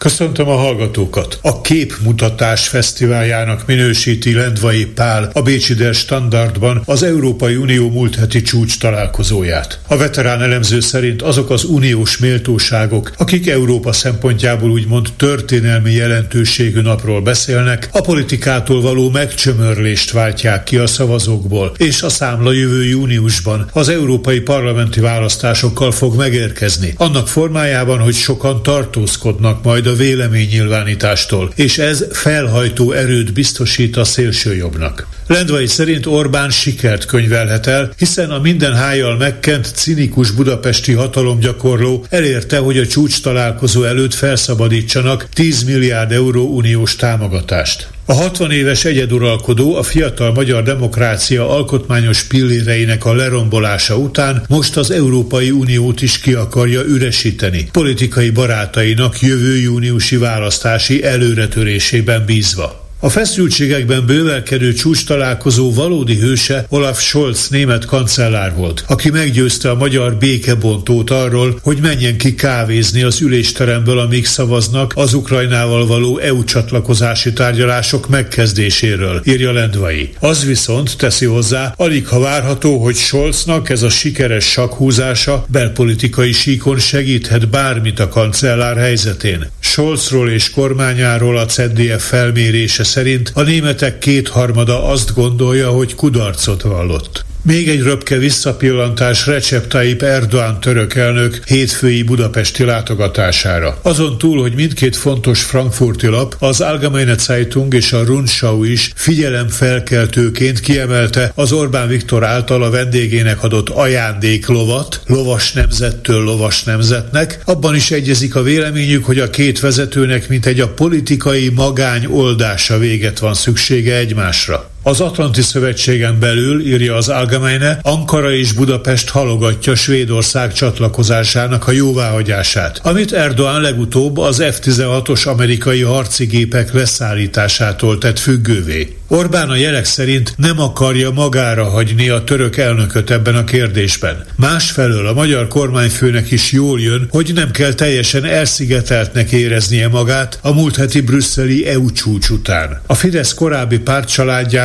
Köszöntöm 0.00 0.48
a 0.48 0.56
hallgatókat! 0.56 1.38
A 1.42 1.60
Képmutatás 1.60 2.68
Fesztiváljának 2.68 3.66
minősíti 3.66 4.34
Lendvai 4.34 4.86
Pál 4.86 5.30
a 5.32 5.42
Bécsi 5.42 5.74
Der 5.74 5.94
Standardban 5.94 6.82
az 6.84 7.02
Európai 7.02 7.56
Unió 7.56 7.90
múlt 7.90 8.14
heti 8.14 8.42
csúcs 8.42 8.78
találkozóját. 8.78 9.80
A 9.86 9.96
veterán 9.96 10.42
elemző 10.42 10.80
szerint 10.80 11.22
azok 11.22 11.50
az 11.50 11.64
uniós 11.64 12.18
méltóságok, 12.18 13.12
akik 13.16 13.48
Európa 13.48 13.92
szempontjából 13.92 14.70
úgymond 14.70 15.08
történelmi 15.16 15.92
jelentőségű 15.92 16.80
napról 16.80 17.20
beszélnek, 17.20 17.88
a 17.92 18.00
politikától 18.00 18.80
való 18.80 19.10
megcsömörlést 19.10 20.10
váltják 20.10 20.64
ki 20.64 20.76
a 20.76 20.86
szavazókból, 20.86 21.72
és 21.76 22.02
a 22.02 22.08
számla 22.08 22.52
jövő 22.52 22.84
júniusban 22.84 23.70
az 23.72 23.88
európai 23.88 24.40
parlamenti 24.40 25.00
választásokkal 25.00 25.92
fog 25.92 26.16
megérkezni. 26.16 26.94
Annak 26.96 27.28
formájában, 27.28 27.98
hogy 27.98 28.14
sokan 28.14 28.62
tartózkodnak 28.62 29.62
majd 29.62 29.88
a 29.90 29.94
véleménynyilvánítástól, 29.96 31.52
és 31.54 31.78
ez 31.78 32.04
felhajtó 32.12 32.92
erőt 32.92 33.32
biztosít 33.32 33.96
a 33.96 34.04
szélsőjobbnak. 34.04 35.06
Lendvai 35.26 35.66
szerint 35.66 36.06
Orbán 36.06 36.50
sikert 36.50 37.04
könyvelhet 37.04 37.66
el, 37.66 37.92
hiszen 37.96 38.30
a 38.30 38.40
minden 38.40 38.74
hájjal 38.74 39.16
megkent 39.16 39.72
cinikus 39.74 40.30
budapesti 40.30 40.92
hatalomgyakorló 40.92 42.06
elérte, 42.08 42.58
hogy 42.58 42.78
a 42.78 42.86
csúcs 42.86 43.22
találkozó 43.22 43.82
előtt 43.82 44.14
felszabadítsanak 44.14 45.28
10 45.32 45.62
milliárd 45.62 46.12
euró 46.12 46.46
uniós 46.56 46.96
támogatást. 46.96 47.88
A 48.10 48.12
60 48.12 48.50
éves 48.50 48.84
egyeduralkodó 48.84 49.76
a 49.76 49.82
fiatal 49.82 50.32
magyar 50.32 50.62
demokrácia 50.62 51.50
alkotmányos 51.50 52.24
pilléreinek 52.24 53.04
a 53.04 53.14
lerombolása 53.14 53.96
után 53.96 54.44
most 54.48 54.76
az 54.76 54.90
Európai 54.90 55.50
Uniót 55.50 56.02
is 56.02 56.18
ki 56.18 56.32
akarja 56.32 56.82
üresíteni, 56.82 57.68
politikai 57.72 58.30
barátainak 58.30 59.20
jövő 59.20 59.56
júniusi 59.56 60.16
választási 60.16 61.04
előretörésében 61.04 62.24
bízva. 62.24 62.79
A 63.02 63.08
feszültségekben 63.08 64.06
bővelkedő 64.06 64.72
csúcs 64.72 65.06
találkozó 65.06 65.72
valódi 65.72 66.16
hőse 66.16 66.66
Olaf 66.68 67.00
Scholz 67.00 67.48
német 67.48 67.84
kancellár 67.84 68.54
volt, 68.54 68.84
aki 68.86 69.10
meggyőzte 69.10 69.70
a 69.70 69.74
magyar 69.74 70.16
békebontót 70.16 71.10
arról, 71.10 71.58
hogy 71.62 71.78
menjen 71.80 72.16
ki 72.16 72.34
kávézni 72.34 73.02
az 73.02 73.20
ülésteremből, 73.20 73.98
amíg 73.98 74.26
szavaznak 74.26 74.92
az 74.96 75.14
Ukrajnával 75.14 75.86
való 75.86 76.18
EU 76.18 76.44
csatlakozási 76.44 77.32
tárgyalások 77.32 78.08
megkezdéséről, 78.08 79.20
írja 79.24 79.52
Lendvai. 79.52 80.10
Az 80.18 80.44
viszont, 80.44 80.96
teszi 80.96 81.26
hozzá, 81.26 81.74
alig 81.76 82.06
ha 82.06 82.18
várható, 82.18 82.82
hogy 82.82 82.96
Scholznak 82.96 83.70
ez 83.70 83.82
a 83.82 83.90
sikeres 83.90 84.44
sakhúzása 84.44 85.44
belpolitikai 85.48 86.32
síkon 86.32 86.78
segíthet 86.78 87.48
bármit 87.48 88.00
a 88.00 88.08
kancellár 88.08 88.76
helyzetén. 88.76 89.50
Scholzról 89.60 90.30
és 90.30 90.50
kormányáról 90.50 91.38
a 91.38 91.46
CDF 91.46 92.08
felmérése 92.08 92.84
szerint 92.90 93.32
a 93.34 93.42
németek 93.42 93.98
kétharmada 93.98 94.84
azt 94.84 95.14
gondolja, 95.14 95.70
hogy 95.70 95.94
kudarcot 95.94 96.62
vallott. 96.62 97.24
Még 97.42 97.68
egy 97.68 97.82
röpke 97.82 98.16
visszapillantás 98.16 99.26
Recep 99.26 99.66
Tayyip 99.66 100.02
Erdoğan 100.02 100.60
török 100.60 100.94
elnök 100.94 101.40
hétfői 101.46 102.02
budapesti 102.02 102.64
látogatására. 102.64 103.78
Azon 103.82 104.18
túl, 104.18 104.40
hogy 104.40 104.54
mindkét 104.54 104.96
fontos 104.96 105.42
frankfurti 105.42 106.06
lap, 106.06 106.36
az 106.38 106.60
Allgemeine 106.60 107.16
Zeitung 107.16 107.74
és 107.74 107.92
a 107.92 108.04
Rundschau 108.04 108.62
is 108.62 108.92
figyelemfelkeltőként 108.94 110.60
kiemelte 110.60 111.32
az 111.34 111.52
Orbán 111.52 111.88
Viktor 111.88 112.24
által 112.24 112.62
a 112.62 112.70
vendégének 112.70 113.42
adott 113.42 113.68
ajándéklovat, 113.68 115.00
lovas 115.06 115.52
nemzettől 115.52 116.22
lovas 116.24 116.62
nemzetnek. 116.62 117.40
Abban 117.44 117.74
is 117.74 117.90
egyezik 117.90 118.34
a 118.34 118.42
véleményük, 118.42 119.04
hogy 119.04 119.18
a 119.18 119.30
két 119.30 119.60
vezetőnek 119.60 120.28
mint 120.28 120.46
egy 120.46 120.60
a 120.60 120.68
politikai 120.68 121.48
magány 121.48 122.06
oldása 122.06 122.78
véget 122.78 123.18
van 123.18 123.34
szüksége 123.34 123.96
egymásra. 123.96 124.69
Az 124.82 125.00
Atlanti 125.00 125.42
Szövetségen 125.42 126.18
belül, 126.18 126.66
írja 126.66 126.94
az 126.94 127.08
Algemeine, 127.08 127.78
Ankara 127.82 128.32
és 128.32 128.52
Budapest 128.52 129.08
halogatja 129.08 129.74
Svédország 129.74 130.52
csatlakozásának 130.52 131.68
a 131.68 131.70
jóváhagyását, 131.70 132.80
amit 132.82 133.12
Erdoğan 133.12 133.60
legutóbb 133.60 134.18
az 134.18 134.42
F-16-os 134.42 135.26
amerikai 135.26 135.82
harci 135.82 136.24
gépek 136.24 136.72
leszállításától 136.72 137.98
tett 137.98 138.18
függővé. 138.18 138.94
Orbán 139.12 139.48
a 139.48 139.56
jelek 139.56 139.84
szerint 139.84 140.34
nem 140.36 140.60
akarja 140.60 141.10
magára 141.10 141.64
hagyni 141.64 142.08
a 142.08 142.24
török 142.24 142.56
elnököt 142.56 143.10
ebben 143.10 143.34
a 143.34 143.44
kérdésben. 143.44 144.24
Másfelől 144.36 145.06
a 145.06 145.12
magyar 145.12 145.48
kormányfőnek 145.48 146.30
is 146.30 146.52
jól 146.52 146.80
jön, 146.80 147.06
hogy 147.10 147.30
nem 147.34 147.50
kell 147.50 147.72
teljesen 147.72 148.24
elszigeteltnek 148.24 149.32
éreznie 149.32 149.88
magát 149.88 150.38
a 150.42 150.52
múlt 150.52 150.76
heti 150.76 151.00
brüsszeli 151.00 151.66
EU 151.66 151.92
csúcs 151.92 152.28
után. 152.28 152.80
A 152.86 152.94
Fidesz 152.94 153.34
korábbi 153.34 153.78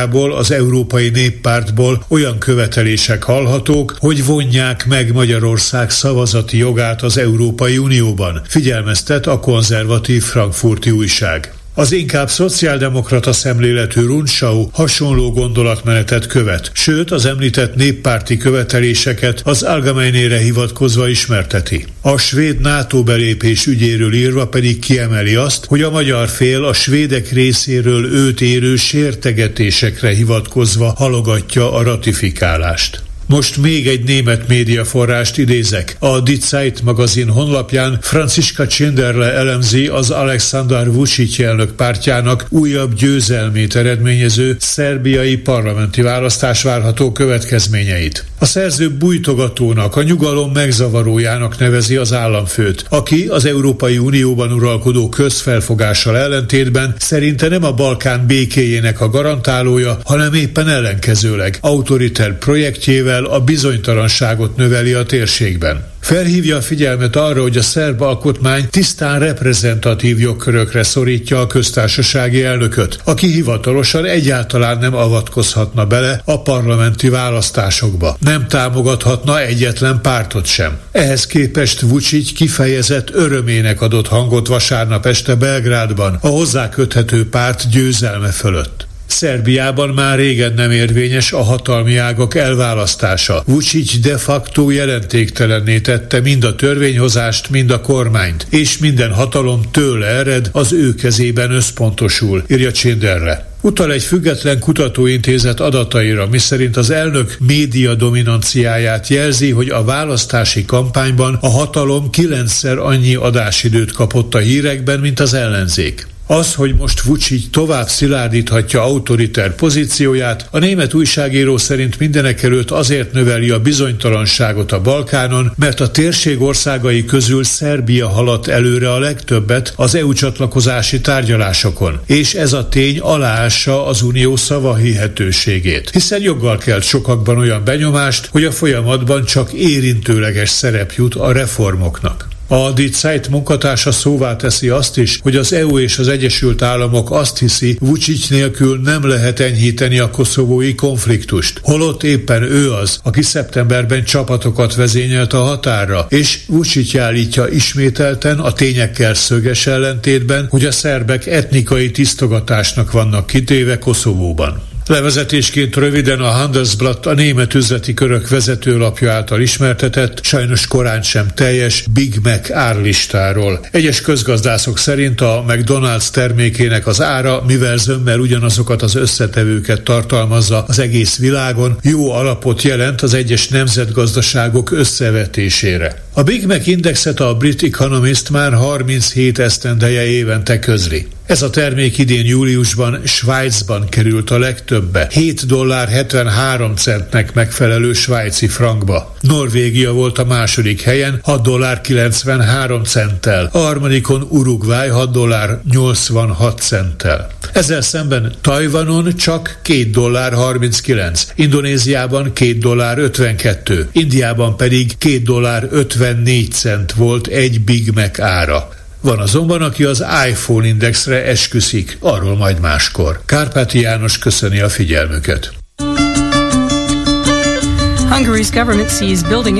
pártcsaládjából, 0.06 0.34
az 0.34 0.50
Európai 0.50 1.08
Néppártból 1.08 2.04
olyan 2.08 2.38
követelések 2.38 3.22
hallhatók, 3.22 3.96
hogy 3.98 4.24
vonják 4.24 4.86
meg 4.86 5.12
Magyarország 5.12 5.90
szavazati 5.90 6.56
jogát 6.56 7.02
az 7.02 7.18
Európai 7.18 7.78
Unióban, 7.78 8.42
figyelmeztet 8.48 9.26
a 9.26 9.40
konzervatív 9.40 10.22
frankfurti 10.22 10.90
újság. 10.90 11.55
Az 11.78 11.92
inkább 11.92 12.28
szociáldemokrata 12.28 13.32
szemléletű 13.32 14.00
Runschau 14.00 14.68
hasonló 14.72 15.32
gondolatmenetet 15.32 16.26
követ, 16.26 16.70
sőt 16.72 17.10
az 17.10 17.24
említett 17.24 17.74
néppárti 17.74 18.36
követeléseket 18.36 19.40
az 19.44 19.62
Algemeinére 19.62 20.38
hivatkozva 20.38 21.08
ismerteti. 21.08 21.86
A 22.00 22.18
svéd 22.18 22.60
NATO 22.60 23.02
belépés 23.02 23.66
ügyéről 23.66 24.14
írva 24.14 24.48
pedig 24.48 24.78
kiemeli 24.78 25.34
azt, 25.34 25.64
hogy 25.64 25.82
a 25.82 25.90
magyar 25.90 26.28
fél 26.28 26.64
a 26.64 26.72
svédek 26.72 27.30
részéről 27.30 28.04
őt 28.12 28.40
érő 28.40 28.76
sértegetésekre 28.76 30.14
hivatkozva 30.14 30.94
halogatja 30.96 31.72
a 31.72 31.82
ratifikálást. 31.82 33.05
Most 33.28 33.56
még 33.56 33.86
egy 33.86 34.04
német 34.04 34.48
médiaforrást 34.48 35.38
idézek. 35.38 35.96
A 35.98 36.20
Die 36.20 36.36
Zeit 36.40 36.82
magazin 36.82 37.28
honlapján 37.28 37.98
Franciska 38.00 38.66
Csinderle 38.66 39.32
elemzi 39.32 39.86
az 39.86 40.10
Alexander 40.10 40.92
Vucic 40.92 41.38
elnök 41.38 41.72
pártjának 41.72 42.46
újabb 42.48 42.94
győzelmét 42.94 43.76
eredményező 43.76 44.56
szerbiai 44.58 45.36
parlamenti 45.36 46.02
választás 46.02 46.62
várható 46.62 47.12
következményeit. 47.12 48.24
A 48.38 48.44
szerző 48.44 48.90
bújtogatónak, 48.90 49.96
a 49.96 50.02
nyugalom 50.02 50.52
megzavarójának 50.52 51.58
nevezi 51.58 51.96
az 51.96 52.12
államfőt, 52.12 52.84
aki 52.88 53.26
az 53.28 53.44
Európai 53.44 53.98
Unióban 53.98 54.52
uralkodó 54.52 55.08
közfelfogással 55.08 56.16
ellentétben 56.16 56.94
szerinte 56.98 57.48
nem 57.48 57.64
a 57.64 57.72
Balkán 57.72 58.26
békéjének 58.26 59.00
a 59.00 59.08
garantálója, 59.08 59.98
hanem 60.04 60.34
éppen 60.34 60.68
ellenkezőleg 60.68 61.58
autoriter 61.60 62.38
projektjével 62.38 63.15
amivel 63.16 63.34
a 63.34 63.40
bizonytalanságot 63.40 64.56
növeli 64.56 64.92
a 64.92 65.02
térségben. 65.02 65.84
Felhívja 66.00 66.56
a 66.56 66.60
figyelmet 66.60 67.16
arra, 67.16 67.42
hogy 67.42 67.56
a 67.56 67.62
szerb 67.62 68.00
alkotmány 68.00 68.68
tisztán 68.70 69.18
reprezentatív 69.18 70.20
jogkörökre 70.20 70.82
szorítja 70.82 71.40
a 71.40 71.46
köztársasági 71.46 72.42
elnököt, 72.42 72.98
aki 73.04 73.26
hivatalosan 73.26 74.04
egyáltalán 74.04 74.78
nem 74.78 74.94
avatkozhatna 74.94 75.86
bele 75.86 76.22
a 76.24 76.42
parlamenti 76.42 77.08
választásokba. 77.08 78.16
Nem 78.20 78.46
támogathatna 78.48 79.40
egyetlen 79.40 80.00
pártot 80.00 80.46
sem. 80.46 80.78
Ehhez 80.92 81.26
képest 81.26 81.80
Vucic 81.80 82.32
kifejezett 82.32 83.10
örömének 83.14 83.80
adott 83.80 84.08
hangot 84.08 84.46
vasárnap 84.46 85.06
este 85.06 85.34
Belgrádban 85.34 86.18
a 86.20 86.28
hozzá 86.28 86.68
köthető 86.68 87.28
párt 87.28 87.70
győzelme 87.70 88.28
fölött. 88.28 88.85
Szerbiában 89.06 89.88
már 89.88 90.18
régen 90.18 90.52
nem 90.54 90.70
érvényes 90.70 91.32
a 91.32 91.42
hatalmi 91.42 91.96
ágak 91.96 92.34
elválasztása. 92.34 93.42
Vucic 93.46 93.98
de 93.98 94.16
facto 94.16 94.70
jelentéktelenné 94.70 95.78
tette 95.80 96.20
mind 96.20 96.44
a 96.44 96.54
törvényhozást, 96.54 97.50
mind 97.50 97.70
a 97.70 97.80
kormányt, 97.80 98.46
és 98.50 98.78
minden 98.78 99.12
hatalom 99.12 99.62
tőle 99.70 100.06
ered, 100.06 100.48
az 100.52 100.72
ő 100.72 100.94
kezében 100.94 101.50
összpontosul, 101.50 102.44
írja 102.48 102.72
Csinderle. 102.72 103.54
Utal 103.60 103.92
egy 103.92 104.02
független 104.02 104.58
kutatóintézet 104.58 105.60
adataira, 105.60 106.26
miszerint 106.26 106.76
az 106.76 106.90
elnök 106.90 107.36
média 107.46 107.94
dominanciáját 107.94 109.08
jelzi, 109.08 109.50
hogy 109.50 109.68
a 109.68 109.84
választási 109.84 110.64
kampányban 110.64 111.38
a 111.40 111.48
hatalom 111.48 112.10
kilencszer 112.10 112.78
annyi 112.78 113.14
adásidőt 113.14 113.92
kapott 113.92 114.34
a 114.34 114.38
hírekben, 114.38 115.00
mint 115.00 115.20
az 115.20 115.34
ellenzék. 115.34 116.06
Az, 116.28 116.54
hogy 116.54 116.74
most 116.74 117.02
Vucic 117.02 117.50
tovább 117.50 117.88
szilárdíthatja 117.88 118.82
autoriter 118.82 119.54
pozícióját, 119.54 120.48
a 120.50 120.58
német 120.58 120.94
újságíró 120.94 121.56
szerint 121.56 121.98
mindenek 121.98 122.42
előtt 122.42 122.70
azért 122.70 123.12
növeli 123.12 123.50
a 123.50 123.60
bizonytalanságot 123.60 124.72
a 124.72 124.80
Balkánon, 124.80 125.52
mert 125.56 125.80
a 125.80 125.90
térség 125.90 126.40
országai 126.40 127.04
közül 127.04 127.44
Szerbia 127.44 128.08
haladt 128.08 128.46
előre 128.46 128.92
a 128.92 128.98
legtöbbet 128.98 129.72
az 129.76 129.94
EU 129.94 130.12
csatlakozási 130.12 131.00
tárgyalásokon, 131.00 132.00
és 132.06 132.34
ez 132.34 132.52
a 132.52 132.68
tény 132.68 132.98
aláássa 132.98 133.86
az 133.86 134.02
unió 134.02 134.36
szavahihetőségét, 134.36 135.90
hiszen 135.90 136.22
joggal 136.22 136.58
kelt 136.58 136.82
sokakban 136.82 137.38
olyan 137.38 137.64
benyomást, 137.64 138.26
hogy 138.26 138.44
a 138.44 138.52
folyamatban 138.52 139.24
csak 139.24 139.52
érintőleges 139.52 140.48
szerep 140.48 140.92
jut 140.92 141.14
a 141.14 141.32
reformoknak. 141.32 142.26
A 142.48 142.72
Die 142.72 142.88
Zeit 142.92 143.28
munkatársa 143.28 143.92
szóvá 143.92 144.36
teszi 144.36 144.68
azt 144.68 144.98
is, 144.98 145.18
hogy 145.22 145.36
az 145.36 145.52
EU 145.52 145.78
és 145.78 145.98
az 145.98 146.08
Egyesült 146.08 146.62
Államok 146.62 147.10
azt 147.10 147.38
hiszi, 147.38 147.76
Vucic 147.80 148.28
nélkül 148.28 148.80
nem 148.80 149.06
lehet 149.06 149.40
enyhíteni 149.40 149.98
a 149.98 150.10
koszovói 150.10 150.74
konfliktust. 150.74 151.60
Holott 151.62 152.02
éppen 152.02 152.42
ő 152.42 152.72
az, 152.72 153.00
aki 153.02 153.22
szeptemberben 153.22 154.04
csapatokat 154.04 154.74
vezényelt 154.74 155.32
a 155.32 155.42
határra, 155.42 156.06
és 156.08 156.40
Vucic 156.46 156.94
állítja 156.94 157.46
ismételten 157.46 158.38
a 158.38 158.52
tényekkel 158.52 159.14
szöges 159.14 159.66
ellentétben, 159.66 160.46
hogy 160.50 160.64
a 160.64 160.72
szerbek 160.72 161.26
etnikai 161.26 161.90
tisztogatásnak 161.90 162.92
vannak 162.92 163.26
kitéve 163.26 163.78
Koszovóban. 163.78 164.75
Levezetésként 164.88 165.76
röviden 165.76 166.20
a 166.20 166.28
Handelsblatt 166.28 167.06
a 167.06 167.14
német 167.14 167.54
üzleti 167.54 167.94
körök 167.94 168.28
vezetőlapja 168.28 169.12
által 169.12 169.40
ismertetett, 169.40 170.24
sajnos 170.24 170.66
korán 170.66 171.02
sem 171.02 171.26
teljes 171.34 171.84
Big 171.92 172.18
Mac 172.22 172.50
árlistáról. 172.50 173.66
Egyes 173.70 174.00
közgazdászok 174.00 174.78
szerint 174.78 175.20
a 175.20 175.44
McDonald's 175.48 176.08
termékének 176.10 176.86
az 176.86 177.02
ára, 177.02 177.42
mivel 177.46 177.76
zömmel 177.76 178.18
ugyanazokat 178.18 178.82
az 178.82 178.94
összetevőket 178.94 179.82
tartalmazza 179.82 180.64
az 180.68 180.78
egész 180.78 181.18
világon, 181.18 181.78
jó 181.82 182.12
alapot 182.12 182.62
jelent 182.62 183.02
az 183.02 183.14
egyes 183.14 183.48
nemzetgazdaságok 183.48 184.70
összevetésére. 184.70 186.02
A 186.12 186.22
Big 186.22 186.46
Mac 186.46 186.66
indexet 186.66 187.20
a 187.20 187.34
Brit 187.34 187.62
Economist 187.62 188.30
már 188.30 188.52
37 188.52 189.38
esztendeje 189.38 190.06
évente 190.06 190.58
közli. 190.58 191.06
Ez 191.26 191.42
a 191.42 191.50
termék 191.50 191.98
idén 191.98 192.26
júliusban 192.26 193.00
Svájcban 193.04 193.88
került 193.88 194.30
a 194.30 194.38
legtöbbe, 194.38 195.08
7 195.10 195.46
dollár 195.46 195.88
73 195.88 196.76
centnek 196.76 197.34
megfelelő 197.34 197.92
svájci 197.92 198.48
frankba. 198.48 199.14
Norvégia 199.20 199.92
volt 199.92 200.18
a 200.18 200.24
második 200.24 200.82
helyen 200.82 201.18
6 201.22 201.42
dollár 201.42 201.80
93 201.80 202.84
centtel, 202.84 203.48
a 203.52 203.58
harmadikon 203.58 204.26
Uruguay 204.30 204.88
6 204.88 205.10
dollár 205.10 205.60
86 205.70 206.60
centtel. 206.60 207.30
Ezzel 207.52 207.80
szemben 207.80 208.32
Tajvanon 208.40 209.16
csak 209.16 209.58
2 209.62 209.90
dollár 209.90 210.32
39, 210.32 211.26
Indonéziában 211.34 212.32
2 212.32 212.58
dollár 212.58 212.98
52, 212.98 213.88
Indiában 213.92 214.56
pedig 214.56 214.98
2 214.98 215.18
dollár 215.18 215.68
54 215.70 216.52
cent 216.52 216.92
volt 216.92 217.26
egy 217.26 217.60
Big 217.60 217.90
Mac 217.94 218.20
ára. 218.20 218.75
Van 219.06 219.18
azonban, 219.18 219.62
aki 219.62 219.84
az 219.84 220.04
iPhone 220.28 220.66
indexre 220.66 221.24
esküszik, 221.24 221.96
arról 222.00 222.36
majd 222.36 222.60
máskor. 222.60 223.20
Kárpáti 223.26 223.80
János 223.80 224.18
köszöni 224.18 224.60
a 224.60 224.68
figyelmüket. 224.68 225.52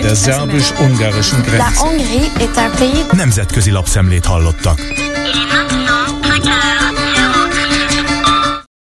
Der 0.01 0.17
szerbus-ungarischen 0.17 1.43
Grenze. 1.43 1.81
Nemzetközi 3.13 3.71
lapszemlét 3.71 4.25
hallottak. 4.25 4.79